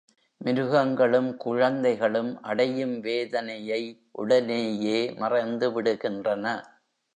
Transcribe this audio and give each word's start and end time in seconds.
மிருகங்களும் 0.41 1.37
குழந்தைகளும் 1.37 2.41
அடையும் 2.41 2.99
வேதனையை 2.99 3.81
உடனேயே 4.11 4.99
மறந்துவிடுகின்றன. 5.19 6.45